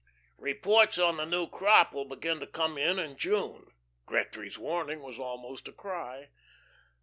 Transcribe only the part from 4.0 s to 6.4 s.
Gretry's warning was almost a cry.